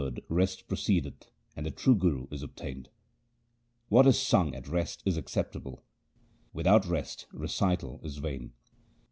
It 0.01 0.03
is 0.03 0.07
from 0.07 0.15
the 0.15 0.21
Word 0.31 0.35
rest 0.35 0.67
proceedeth 0.67 1.31
and 1.55 1.63
the 1.63 1.69
true 1.69 1.93
God 1.93 2.27
is 2.33 2.41
obtained. 2.41 2.89
What 3.87 4.07
is 4.07 4.17
sung 4.19 4.55
at 4.55 4.67
rest 4.67 5.03
is 5.05 5.15
acceptable; 5.15 5.83
without 6.53 6.87
rest 6.87 7.27
recital 7.31 8.01
is 8.03 8.17
vain. 8.17 8.53